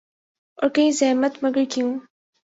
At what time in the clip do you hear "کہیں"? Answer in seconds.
0.69-0.91